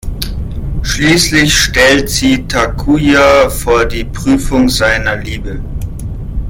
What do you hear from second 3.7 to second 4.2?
die